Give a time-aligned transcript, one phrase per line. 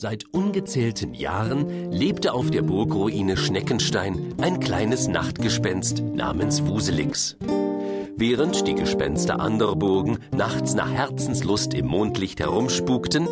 [0.00, 7.36] Seit ungezählten Jahren lebte auf der Burgruine Schneckenstein ein kleines Nachtgespenst namens Wuselix.
[8.16, 13.26] Während die Gespenster anderer Burgen nachts nach Herzenslust im Mondlicht herumspukten,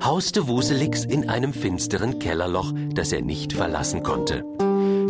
[0.00, 4.44] hauste Wuselix in einem finsteren Kellerloch, das er nicht verlassen konnte.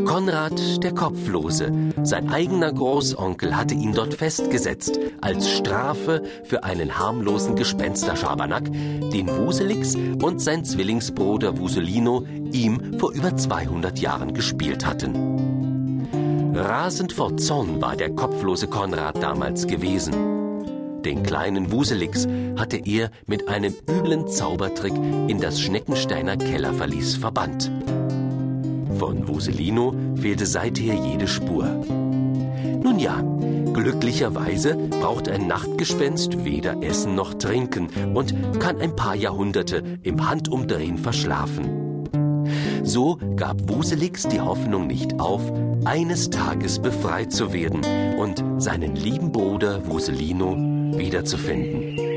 [0.07, 1.73] Konrad der Kopflose,
[2.05, 9.97] sein eigener Großonkel, hatte ihn dort festgesetzt, als Strafe für einen harmlosen Gespensterschabernack, den Wuselix
[9.97, 16.55] und sein Zwillingsbruder Wuselino ihm vor über 200 Jahren gespielt hatten.
[16.55, 21.03] Rasend vor Zorn war der kopflose Konrad damals gewesen.
[21.05, 22.27] Den kleinen Wuselix
[22.57, 24.95] hatte er mit einem üblen Zaubertrick
[25.29, 27.71] in das Schneckensteiner Kellerverlies verbannt.
[28.99, 31.65] Von Voselino fehlte seither jede Spur.
[32.83, 33.21] Nun ja,
[33.73, 40.97] glücklicherweise braucht ein Nachtgespenst weder Essen noch Trinken und kann ein paar Jahrhunderte im Handumdrehen
[40.99, 42.05] verschlafen.
[42.85, 45.43] So gab Wuselix die Hoffnung nicht auf,
[45.85, 47.83] eines Tages befreit zu werden
[48.17, 50.57] und seinen lieben Bruder Wuselino
[50.97, 52.16] wiederzufinden.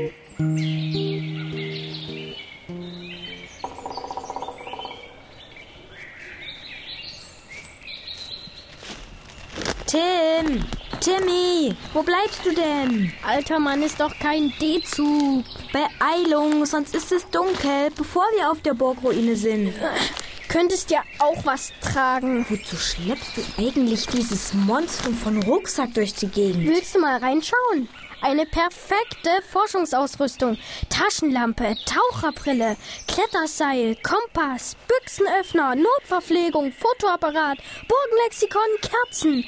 [9.90, 10.64] Tim!
[11.00, 11.74] Timmy!
[11.92, 13.12] Wo bleibst du denn?
[13.26, 15.44] Alter Mann ist doch kein D-Zug.
[15.72, 19.74] Beeilung, sonst ist es dunkel, bevor wir auf der Burgruine sind.
[20.50, 22.44] Könntest ja auch was tragen.
[22.48, 26.66] Wozu schleppst du eigentlich dieses Monstrum von Rucksack durch die Gegend?
[26.66, 27.88] Willst du mal reinschauen?
[28.20, 30.58] Eine perfekte Forschungsausrüstung.
[30.88, 39.44] Taschenlampe, Taucherbrille, Kletterseil, Kompass, Büchsenöffner, Notverpflegung, Fotoapparat, Burgenlexikon, Kerzen.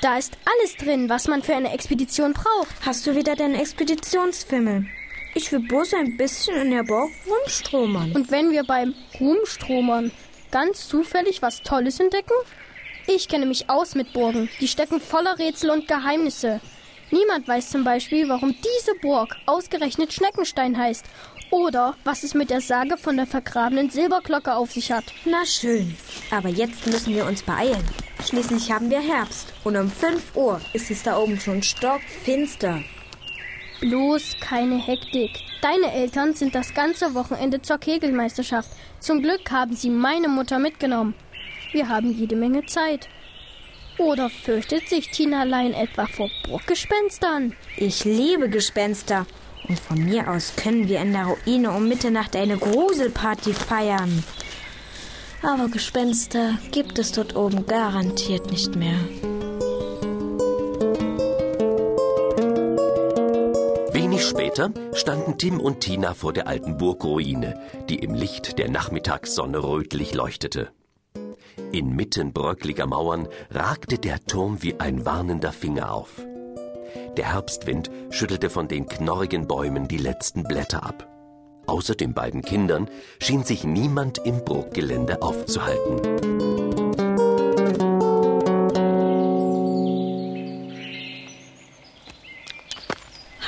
[0.00, 2.86] Da ist alles drin, was man für eine Expedition braucht.
[2.86, 4.86] Hast du wieder deinen Expeditionsfimmel?
[5.34, 8.12] Ich will bloß ein bisschen in der Burg rumstromern.
[8.12, 10.10] Und wenn wir beim Rumstromern
[10.56, 12.32] ganz zufällig was Tolles entdecken?
[13.06, 14.48] Ich kenne mich aus mit Burgen.
[14.58, 16.62] Die stecken voller Rätsel und Geheimnisse.
[17.10, 21.04] Niemand weiß zum Beispiel, warum diese Burg ausgerechnet Schneckenstein heißt
[21.50, 25.04] oder was es mit der Sage von der vergrabenen Silberglocke auf sich hat.
[25.26, 25.94] Na schön,
[26.30, 27.84] aber jetzt müssen wir uns beeilen.
[28.26, 32.82] Schließlich haben wir Herbst und um 5 Uhr ist es da oben schon stockfinster.
[33.80, 35.42] Bloß keine Hektik.
[35.60, 38.70] Deine Eltern sind das ganze Wochenende zur Kegelmeisterschaft.
[39.00, 41.14] Zum Glück haben sie meine Mutter mitgenommen.
[41.72, 43.08] Wir haben jede Menge Zeit.
[43.98, 47.54] Oder fürchtet sich Tina allein etwa vor Burggespenstern?
[47.76, 49.26] Ich liebe Gespenster.
[49.68, 54.22] Und von mir aus können wir in der Ruine um Mitternacht eine Gruselparty feiern.
[55.42, 58.98] Aber Gespenster gibt es dort oben garantiert nicht mehr.
[64.26, 70.14] Später standen Tim und Tina vor der alten Burgruine, die im Licht der Nachmittagssonne rötlich
[70.14, 70.68] leuchtete.
[71.72, 76.26] Inmitten bröckliger Mauern ragte der Turm wie ein warnender Finger auf.
[77.16, 81.08] Der Herbstwind schüttelte von den knorrigen Bäumen die letzten Blätter ab.
[81.66, 82.88] Außer den beiden Kindern
[83.18, 86.55] schien sich niemand im Burggelände aufzuhalten.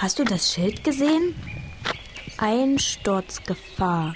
[0.01, 1.35] Hast du das Schild gesehen?
[2.37, 4.15] Einsturzgefahr.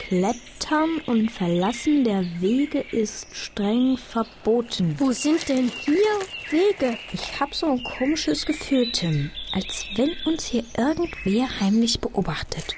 [0.00, 4.96] Klettern und Verlassen der Wege ist streng verboten.
[4.98, 6.18] Wo sind denn hier
[6.50, 6.98] Wege?
[7.12, 9.30] Ich hab so ein komisches Gefühl, Tim.
[9.52, 12.74] Als wenn uns hier irgendwer heimlich beobachtet.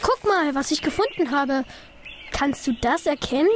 [0.00, 1.66] Guck mal, was ich gefunden habe.
[2.32, 3.50] Kannst du das erkennen?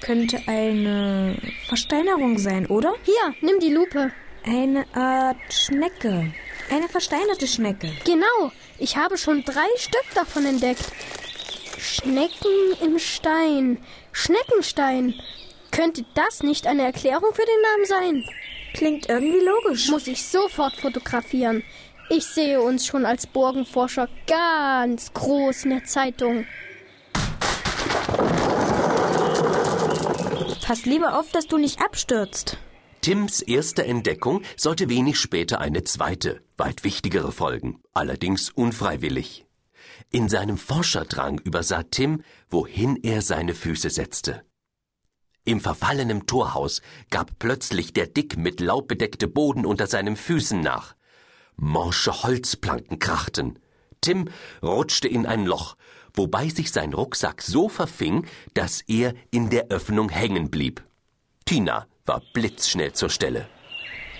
[0.00, 1.36] Könnte eine
[1.66, 2.94] Versteinerung sein, oder?
[3.04, 4.10] Hier, nimm die Lupe.
[4.50, 6.32] Eine Art Schnecke.
[6.70, 7.92] Eine versteinerte Schnecke.
[8.06, 10.90] Genau, ich habe schon drei Stück davon entdeckt.
[11.76, 13.76] Schnecken im Stein.
[14.12, 15.12] Schneckenstein.
[15.70, 18.24] Könnte das nicht eine Erklärung für den Namen sein?
[18.72, 19.90] Klingt irgendwie logisch.
[19.90, 21.62] Muss ich sofort fotografieren.
[22.08, 26.46] Ich sehe uns schon als Burgenforscher ganz groß in der Zeitung.
[30.66, 32.56] Pass lieber auf, dass du nicht abstürzt.
[33.00, 39.46] Tims erste Entdeckung sollte wenig später eine zweite, weit wichtigere folgen, allerdings unfreiwillig.
[40.10, 44.42] In seinem Forscherdrang übersah Tim, wohin er seine Füße setzte.
[45.44, 50.94] Im verfallenen Torhaus gab plötzlich der dick mit Laub bedeckte Boden unter seinen Füßen nach.
[51.56, 53.58] Morsche Holzplanken krachten.
[54.00, 54.28] Tim
[54.62, 55.76] rutschte in ein Loch,
[56.12, 60.84] wobei sich sein Rucksack so verfing, dass er in der Öffnung hängen blieb.
[61.44, 63.46] Tina war blitzschnell zur Stelle.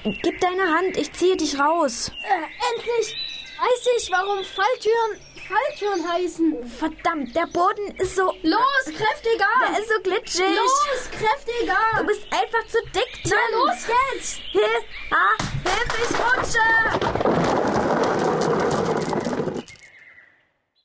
[0.04, 2.12] Gib deine Hand, ich ziehe dich raus.
[2.22, 3.16] Äh, endlich
[3.58, 6.68] weiß ich, warum Falltüren Falltüren heißen.
[6.78, 8.34] Verdammt, der Boden ist so.
[8.42, 9.46] Los, kräftiger!
[9.70, 10.56] Der ist so glitschig.
[10.56, 11.78] Los, kräftiger!
[11.98, 13.58] Du bist einfach zu dick, Na Tim.
[13.58, 14.40] los jetzt!
[14.52, 17.57] Hilf, ah, Hilfe, ich rutsche.